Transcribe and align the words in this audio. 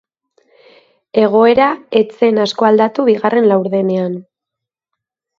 Egoera 1.23 1.67
ez 1.99 2.03
zen 2.21 2.39
asko 2.43 2.67
aldatu 2.69 3.05
bigarren 3.09 3.49
laurdenean. 3.51 4.17